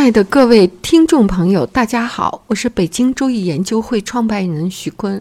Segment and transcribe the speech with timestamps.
[0.00, 5.20] 亲爱的各位听众朋友，大家好，我是北京周易研究会创办人徐坤。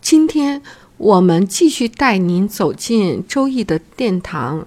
[0.00, 0.62] 今天
[0.98, 4.64] 我们继续带您走进周易的殿堂，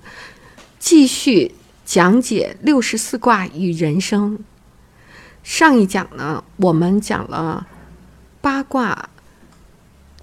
[0.79, 1.55] 继续
[1.85, 4.37] 讲解六十四卦与人生。
[5.43, 7.65] 上一讲呢，我们讲了
[8.41, 9.07] 八卦，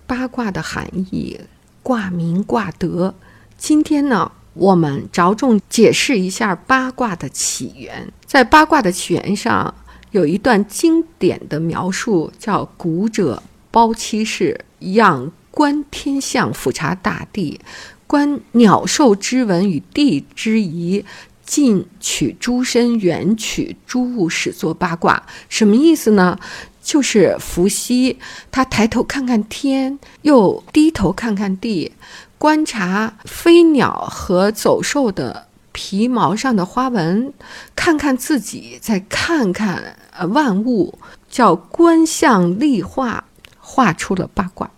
[0.06, 1.40] 八卦的含义，
[1.82, 3.14] 卦名、卦德。
[3.56, 4.32] 今天呢？
[4.54, 8.12] 我们着重解释一下八卦的起源。
[8.26, 9.74] 在八卦的起源上，
[10.10, 17.60] 有一段经典的描述，叫“古者包七世，仰观天象，俯察大地，
[18.06, 21.04] 观鸟兽之文与地之宜，
[21.44, 26.38] 近取诸身，远取诸物，始作八卦。”什么意思呢？
[26.82, 28.18] 就是伏羲
[28.50, 31.92] 他抬头看看天，又低头看看地。
[32.40, 37.34] 观察飞鸟和走兽的皮毛上的花纹，
[37.76, 43.24] 看看自己，再看看呃万物，叫观象立化，
[43.58, 44.70] 画出了八卦，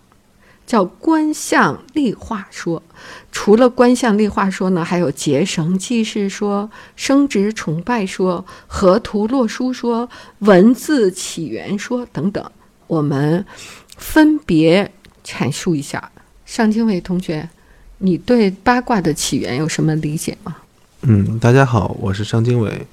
[0.66, 2.82] 叫观象立化说。
[3.30, 10.10] 除了观象立化说呢，还有结绳记事说、生殖崇拜说、河图洛书说、
[10.40, 12.44] 文字起源说等等。
[12.88, 13.46] 我们
[13.96, 14.92] 分别
[15.24, 16.10] 阐述一下。
[16.54, 17.48] 尚经纬同学，
[17.96, 20.54] 你对八卦的起源有什么理解吗？
[21.00, 22.86] 嗯，大家好，我是尚经纬，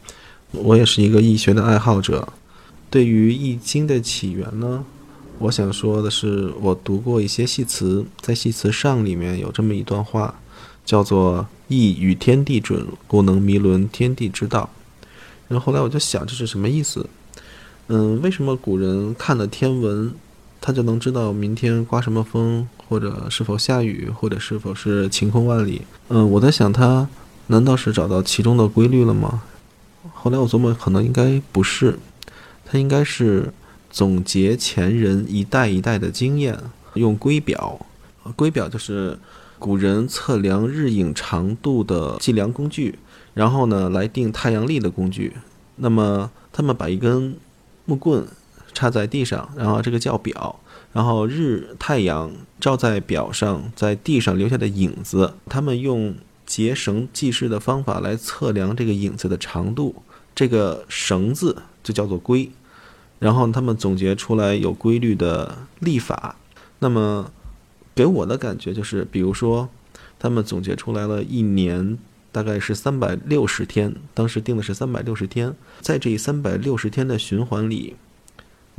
[0.51, 2.25] 我也是一个易学的爱好者。
[2.89, 4.85] 对于易经的起源呢，
[5.39, 10.35] 我想说的是，我读过一些戏词，在戏词上里面有这么一段话，
[10.85, 14.69] 叫做“易与天地准，故能弥伦天地之道”。
[15.49, 17.05] 然后后来我就想，这是什么意思？
[17.87, 20.13] 嗯，为什么古人看了天文？
[20.61, 25.83] 他就能知道明天刮什么风，或者是否下雨，或者是否是晴空万里。
[26.09, 27.07] 嗯，我在想，他
[27.47, 29.41] 难道是找到其中的规律了吗？
[30.13, 31.97] 后来我琢磨，可能应该不是，
[32.65, 33.53] 他应该是
[33.89, 36.57] 总结前人一代一代的经验，
[36.95, 37.85] 用龟表。
[38.35, 39.17] 龟表就是
[39.57, 42.99] 古人测量日影长度的计量工具，
[43.33, 45.33] 然后呢来定太阳历的工具。
[45.77, 47.35] 那么他们把一根
[47.85, 48.27] 木棍。
[48.79, 50.57] 插在地上，然后这个叫表，
[50.93, 52.31] 然后日太阳
[52.61, 60.01] 照在表上，在地上留下的影子，他们用结绳记事的方法来测量这个影子的长度，
[60.33, 62.49] 这个绳子就叫做规，
[63.19, 66.37] 然后他们总结出来有规律的历法。
[66.79, 67.29] 那么
[67.93, 69.67] 给我的感觉就是，比如说
[70.17, 71.97] 他们总结出来了一年
[72.31, 77.97] 大概是三百六十天，当时定的是三百六十天，在这三百六十天的循环里。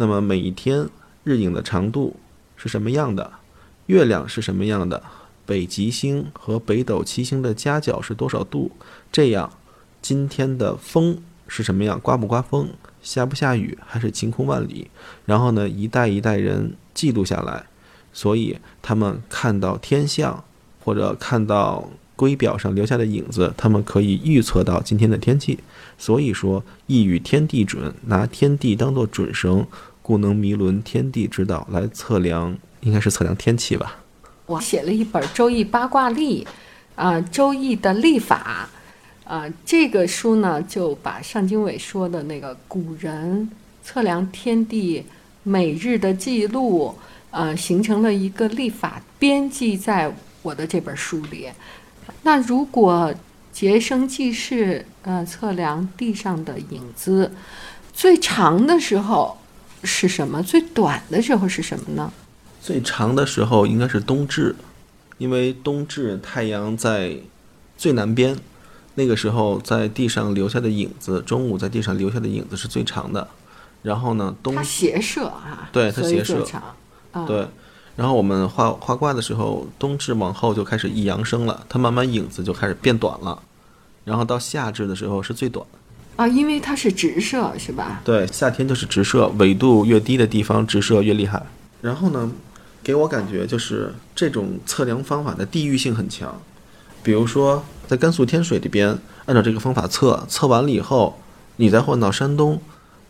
[0.00, 0.88] 那么每一天
[1.25, 2.16] 日影的长度
[2.56, 3.31] 是什么样的？
[3.84, 5.03] 月亮是什么样的？
[5.44, 8.71] 北极星和北斗七星的夹角是多少度？
[9.12, 9.53] 这样，
[10.00, 12.00] 今天的风是什么样？
[12.00, 12.71] 刮不刮风？
[13.03, 13.77] 下不下雨？
[13.87, 14.91] 还是晴空万里？
[15.27, 17.67] 然后呢，一代一代人记录下来，
[18.15, 20.43] 所以他们看到天象
[20.82, 25.59] 或者看到龟表上留下的影子，他们可以预测到今天的天气。
[25.99, 29.67] 所以说，一语天地准，拿天地当做准绳。
[30.10, 33.97] 故能迷伦天地之道来测量，应该是测量天气吧。
[34.44, 36.44] 我写了一本《周易八卦历》，
[36.97, 38.69] 啊，《周易的历法》，
[39.32, 43.49] 啊，这个书呢就把尚经纬说的那个古人
[43.84, 45.04] 测量天地
[45.44, 46.93] 每日的记录，
[47.31, 50.12] 呃，形成了一个历法，编辑在
[50.43, 51.47] 我的这本书里。
[52.25, 53.15] 那如果
[53.52, 57.31] 结绳记事，呃，测量地上的影子，
[57.93, 59.38] 最长的时候。
[59.85, 60.43] 是什么？
[60.43, 62.12] 最短的时候是什么呢？
[62.61, 64.55] 最长的时候应该是冬至，
[65.19, 67.17] 因为冬至太阳在
[67.77, 68.37] 最南边，
[68.97, 73.27] 那个时候在地上留下的影子，中午在地上留下的影子是最长的。
[73.82, 76.62] 然后呢，冬它斜射啊，对，它斜射长，
[77.27, 77.49] 对。
[77.97, 83.43] 然后我们画画卦的时候，冬至往后就开始一阳生了，它慢慢影子就开始变短了。
[84.05, 85.67] 然后到夏至的时候是最短。
[86.20, 88.02] 啊，因为它是直射，是吧？
[88.05, 91.43] 对，夏天就是直射，纬度越低的地方直射越厉害。
[91.81, 92.31] 然后呢，
[92.82, 96.38] 给我感觉就是这种测量方法的地域性很强。
[97.02, 101.19] 比如说在甘肃天水这边，按照这个方法测，测完了以后，
[101.56, 102.61] 你再换到山东，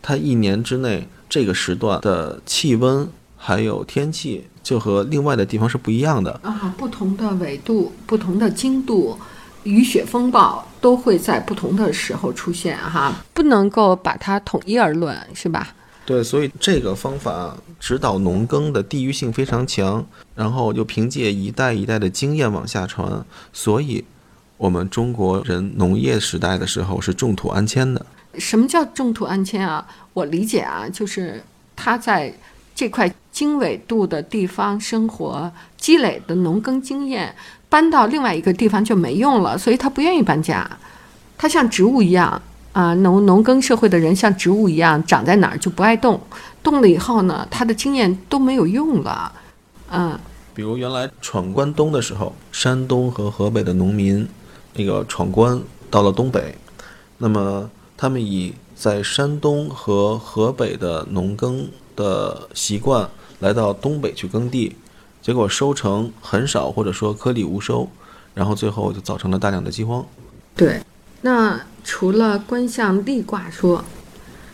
[0.01, 3.05] 它一年之内这个时段的气温
[3.35, 6.39] 还有天气就和另外的地方是不一样的。
[6.43, 9.19] 啊，不同的纬度、不同的经度，
[9.63, 15.73] 雨雪风暴都会在不同的时候出现哈，不能够把它统一而论，是吧？
[16.03, 20.03] 对，所以这个方法指导农耕的地域性非常强，
[20.35, 23.23] 然后又凭借一代一代的经验往下传，
[23.53, 24.03] 所以
[24.57, 28.03] 我们中国人农业时代的时候是种土安迁的。
[28.39, 29.87] 什么叫种土安迁啊？
[30.13, 31.41] 我理解啊，就是
[31.75, 32.33] 他在
[32.73, 37.33] 这块经纬度的地方生活积累的农耕经验，
[37.71, 40.69] 搬到另外一个地方就没用了，所以他不愿意搬家。
[41.37, 42.41] 他像植物一样
[42.73, 46.19] 啊，农农耕社会的人像植物一样长在哪儿就不爱动，
[46.61, 49.31] 动了以后呢，他的经验都没有用了，
[49.89, 50.19] 嗯。
[50.53, 54.27] 比如原来闯关东的时候，山东和河北的农民
[54.73, 55.57] 那个闯关
[55.89, 56.53] 到了东北，
[57.19, 63.09] 那么他们以在山东和河北的农耕的习惯
[63.39, 64.75] 来到东北去耕地，
[65.21, 67.87] 结果收成很少，或者说颗粒无收，
[68.33, 70.03] 然后最后就造成了大量的饥荒。
[70.55, 70.81] 对，
[71.21, 73.83] 那除了观象立卦说，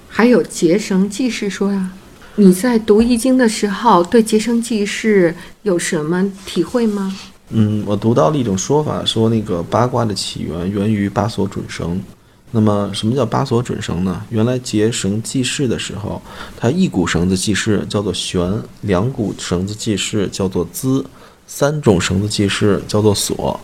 [0.09, 1.91] 还有结绳记事说呀、
[2.35, 5.33] 你在读易经的时候，对结绳记事
[5.63, 7.15] 有什么体会吗？
[7.49, 12.01] 嗯，我读到了一种说法，说那个八卦的起源源于八索准绳。
[12.51, 14.23] 那么，什么叫八索准绳呢？
[14.29, 16.21] 原来结绳记事的时候，
[16.55, 21.05] 它一股绳子记事叫做悬，两股绳子记事叫做资，
[21.45, 23.59] 三种绳子记事叫做索。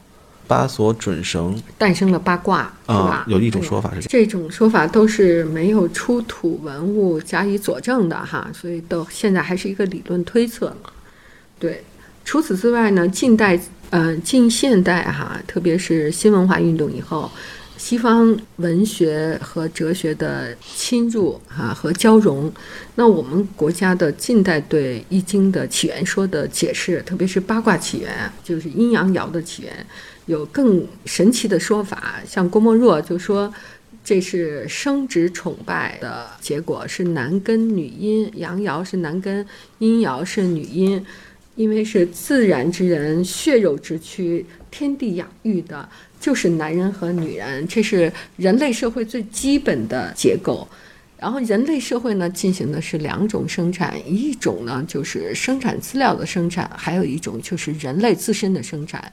[0.46, 4.10] 八索准绳诞生了八卦，是吧啊？，有一种说法是这样。
[4.10, 10.76] 这种说法都是没有出土文物加以佐证的哈，所以到现在还是一个理论推测。
[11.58, 11.82] 对，
[12.26, 13.58] 除此之外呢，近代
[13.90, 17.32] 呃近现代哈，特别是新文化运动以后，
[17.84, 22.50] 西方文学和哲学的侵入啊和交融，
[22.96, 28.10] 那我们国家的近代对《易经》的起源说的解释，特别是八卦起源，
[28.42, 29.86] 就是阴阳爻的起源，
[30.28, 32.22] 有更神奇的说法。
[32.26, 33.54] 像郭沫若就说，
[34.02, 39.46] 这是生殖崇拜的结果，是男根女阴，阳爻是男根，
[39.80, 41.06] 阴爻是女阴。
[41.56, 45.88] 因为是自然之人，血肉之躯，天地养育的，
[46.20, 50.68] 就是男人和女人，这是人类社会最基本的结构。
[51.18, 59.10] 然后人类社会呢，进行的是两种生产，一种呢就是生产资料的生产，还有一种就是人类自身的生产。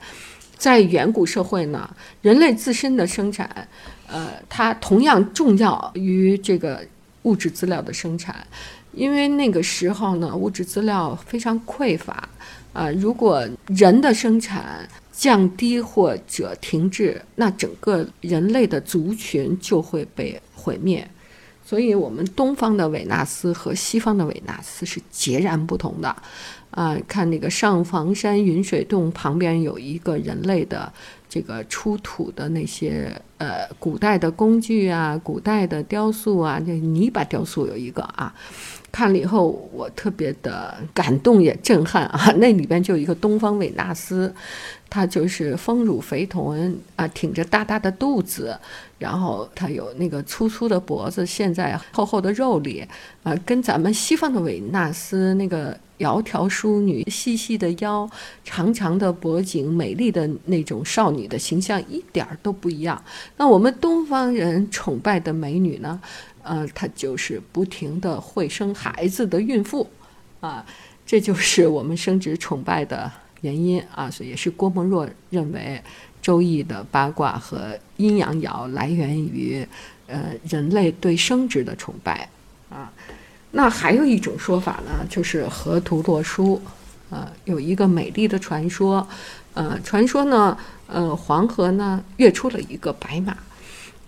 [0.57, 1.89] 在远古社会呢，
[2.21, 3.69] 人类自身的生产，
[4.09, 6.85] 呃，它同样重要于这个
[7.23, 8.45] 物质资料的生产。
[8.93, 12.29] 因为那个时候呢，物质资料非常匮乏，
[12.73, 21.09] 啊、如果人的生产降低或者停滞，那整个人类的族群就会被毁灭。
[21.65, 26.17] 所以，我们东方的维纳斯和西方的维纳斯是截然不同的。
[26.73, 30.93] 啊、看那个上房山云水洞旁边有一个人类的
[31.29, 33.11] 这个出土的那些
[33.41, 38.33] 呃古代的工具啊，古代的雕塑啊，这泥巴雕塑有一个啊，
[38.93, 42.31] 看了以后我特别的感动也震撼啊！
[42.37, 44.33] 那里边就有一个东方维纳斯，
[44.91, 48.55] 他就是丰乳肥臀啊，挺着大大的肚子，
[48.99, 52.87] 然后他有那个粗粗的脖子，现在厚厚的肉里，
[53.23, 58.09] 啊，跟咱们西方的维纳斯那个窈窕淑女、细细的腰、
[58.43, 63.01] 长长的脖颈、美丽的那种少女的形象一点儿都不一样。
[63.37, 66.01] 那我们东方人崇拜的美女呢？
[66.43, 69.89] 呃，她就是不停的会生孩子的孕妇，
[70.41, 70.65] 啊，
[71.05, 73.10] 这就是我们生殖崇拜的
[73.43, 75.81] 原因啊，所以也是郭沫若认为
[76.22, 79.67] 《周易》的八卦和阴阳爻来源于
[80.06, 82.29] 呃人类对生殖的崇拜
[82.70, 82.91] 啊。
[83.53, 86.60] 那还有一种说法呢，就是河图洛书，
[87.10, 89.06] 呃，有一个美丽的传说，
[89.55, 90.56] 呃，传说呢，
[90.93, 93.37] 呃，黄河呢跃出了一个白马，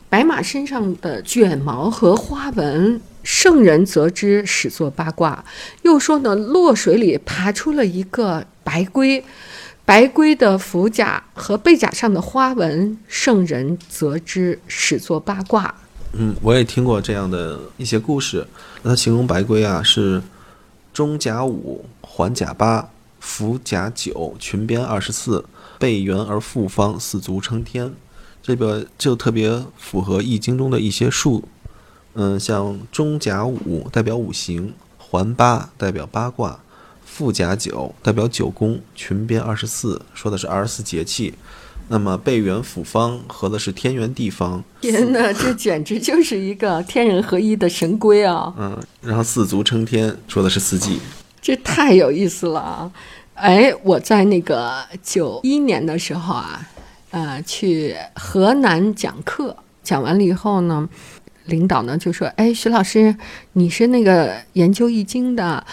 [0.09, 5.45] 白马身上的卷毛和花纹，圣人则知，始作八卦。
[5.83, 9.25] 又说呢，洛水里爬出了一个白龟，
[9.85, 15.75] 白龟的腹甲和背甲上的花纹，圣人则知，始作八卦。
[16.15, 18.47] 嗯，我也听过这样的一些故事。
[18.83, 20.23] 那它形容白龟啊是
[20.93, 22.87] 中甲五，环甲八，
[23.19, 25.43] 腹甲九，裙边二十四，
[25.83, 27.93] 背圆而复方，四足撑天。
[28.41, 31.43] 这个就特别符合《易经》中的一些数。
[32.15, 36.61] 嗯，像中甲五代表五行，环八代表八卦，
[37.05, 41.35] 复甲九代表九宫，群边二十四说的是二十四节气。
[41.89, 48.55] 那么背圆辅方合的是天圆地方，天哪，这简直就是一个天人合一的神龟啊！
[48.57, 51.01] 嗯，然后四足撑天说的是四季，
[51.43, 52.93] 这太有意思了啊！
[53.43, 54.73] 哎，我在那个
[55.03, 56.65] 九一年的时候啊，
[57.11, 60.89] 呃，去河南讲课，讲完了以后呢，
[61.47, 63.17] 领导呢就说：“哎，徐老师，
[63.55, 65.67] 你是那个研究易经的，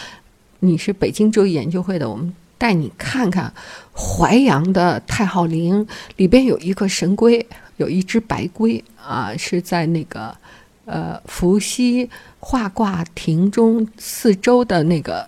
[0.61, 3.53] 你是北京周易研究会的，我们。”带你看看
[3.95, 7.47] 淮阳的太昊陵里边有一个神龟，
[7.77, 10.35] 有一只白龟啊，是在那个
[10.83, 12.09] 呃伏羲
[12.41, 15.25] 画卦亭中四周的那个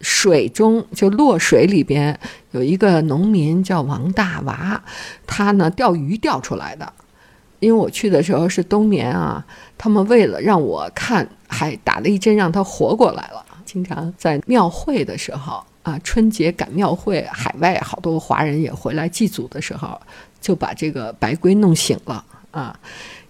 [0.00, 2.18] 水中，就落水里边
[2.50, 4.82] 有一个农民叫王大娃，
[5.26, 6.92] 他呢钓鱼钓出来的。
[7.60, 9.44] 因为我去的时候是冬眠啊，
[9.78, 13.44] 他们为了让我看，还打了一针让他活过来了。
[13.64, 15.64] 经常在庙会的时候。
[15.86, 19.96] 啊，春节赶庙会，海外好多华人也回来祭祖的时候，
[20.40, 22.76] 就把这个白龟弄醒了啊，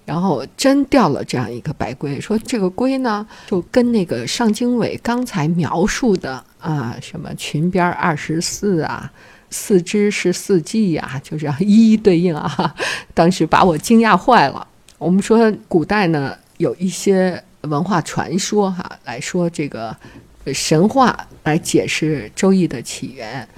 [0.06, 9.12] 然后真掉了这样一个白龟，说这个龟呢，就跟那个尚经纬刚才描述的啊，什么裙边二十四啊，
[9.50, 12.74] 四肢是四季呀，就这样一一对应啊，
[13.12, 14.66] 当时把我惊讶坏了。
[14.96, 19.94] 我们说古代呢，有一些文化传说哈，来说这个。
[20.54, 23.48] 神话来解释《周易》的起源，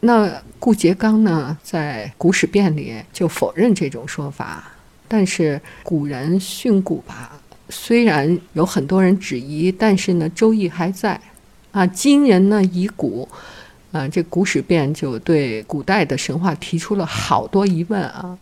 [0.00, 4.73] 那顾颉刚呢，在《古史辨》里就否认这种说法。
[5.16, 11.20] 但是古人训诂吧，虽然有很多人质疑，但是呢，《周易》还在。
[11.70, 13.28] 啊，今人呢疑古，
[13.92, 18.36] 啊，这《古史辨》就对古代的神话提出了好多疑问啊。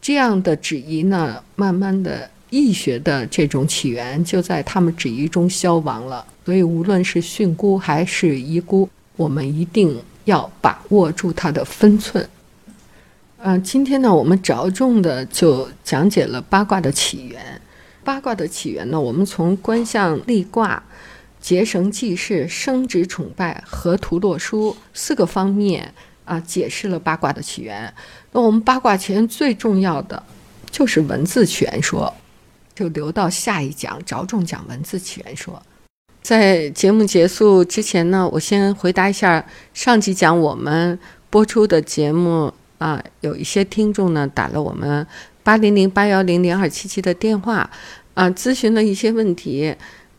[0.00, 2.30] 这样的质疑呢，慢慢的。
[2.50, 12.24] 易学的这种起源就在他们质疑中消亡了，所以无论是训诂还是遗孤，我们一定要把握住它的分寸。
[13.44, 17.60] 嗯，今天呢，我们着重的就讲解了八卦的起源。
[18.04, 20.80] 八卦的起源呢，我们从观象立卦、
[21.40, 25.92] 结绳记事、生殖崇拜、河图洛书四个方面
[26.24, 27.92] 啊，解释了八卦的起源。
[28.30, 30.22] 那我们八卦起源最重要的
[30.70, 32.14] 就是文字起源说。
[32.76, 35.60] 就留到下一讲，着重讲文字起源说。
[36.22, 39.44] 在节目结束之前呢，我先回答一下
[39.74, 40.96] 上集讲我们
[41.28, 45.06] 播出的节目啊，有一些听众呢打了我们
[45.44, 47.70] 八零零八幺零零二七七的电话
[48.14, 49.72] 啊，咨询了一些问题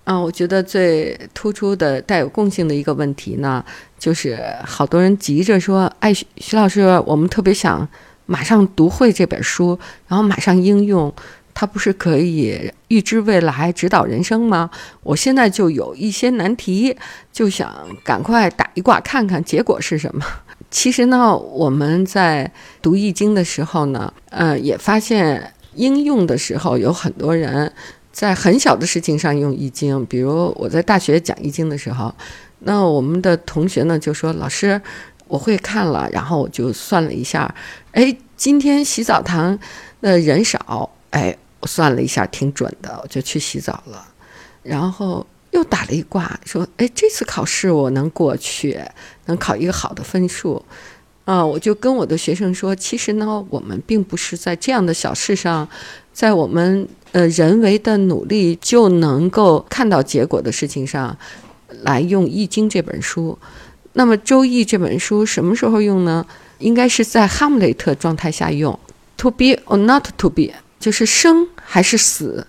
[0.06, 0.18] 啊。
[0.18, 3.62] 我觉得最突出的、带有共性的一个问题呢，
[4.00, 7.86] 就是好多人急着说：“哎，徐徐老师，我们特别想
[8.26, 9.78] 马上读会这本书，
[10.08, 11.14] 然后马上应用。”
[11.56, 14.72] 它不是可以预知未来、指导人生吗？
[15.04, 16.98] 我现在就有一些难题，
[17.32, 17.72] 就想
[18.04, 20.26] 赶快打一卦看看结果是什么。
[20.74, 22.52] 其实呢，我们在
[22.82, 27.72] 读易经的时候呢，呃，也发现应用的时候有很多人
[28.12, 30.04] 在很小的事情上用易经。
[30.08, 32.12] 比如我在大学讲易经的时候，
[32.62, 34.82] 那我们的同学呢就说：“老师，
[35.28, 37.54] 我会看了，然后我就算了一下，
[37.92, 39.58] 哎，今天洗澡堂
[40.02, 44.06] 的人少，哎。”我算了一下，挺准的，我就去洗澡了。
[44.64, 48.78] 然后又打了一卦，说：“哎，这次考试我能过去，
[49.26, 50.64] 能考一个好的分数。”
[51.26, 55.66] 啊，我就跟我的学生说：“其实呢，我们并不是在这样的小事上，
[56.12, 61.18] 在我们呃人为的努力就能够看到结果的事情上，
[61.84, 63.40] 来用《易经》这本书。
[63.94, 66.26] 那么《周易》这本书什么时候用呢？
[66.60, 68.78] 应该是在哈姆雷特状态下用
[69.16, 72.46] ，to be or not to be。”就是生还是死？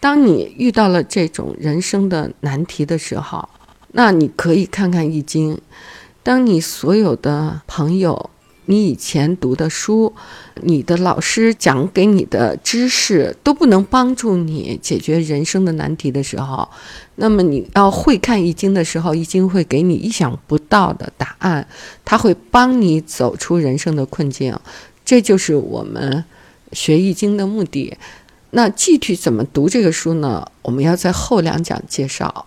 [0.00, 3.48] 当你遇到了这种人生的难题的时候，
[3.92, 5.54] 那你可以看看《易经》。
[6.26, 8.30] 当你所有的朋友、
[8.64, 10.12] 你以前读的书、
[10.62, 16.68] 你的老师讲给你的知识都不能帮助你解决人生的难题的时候，
[17.14, 21.68] 那么你要会看《易经》的时候，《易经》会给你意想不到的答案，
[22.04, 24.58] 它会帮你走出人生的困境。
[25.04, 26.24] 这就是我们。
[26.72, 27.96] 学易经的目的，
[28.50, 30.44] 那具体怎么读这个书呢？
[30.62, 32.46] 我们要在后两讲介绍。